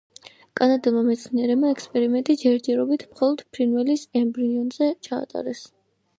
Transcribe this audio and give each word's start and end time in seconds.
კანადელმა 0.59 1.03
მეცნიერებმა 1.09 1.69
ექსპერიმენტი 1.73 2.37
ჯერჯერობით 2.45 3.07
მხოლოდ 3.11 3.45
ფრინველის 3.59 4.09
ემბრიონზე 4.23 4.91
ჩაატარეს. 5.11 5.65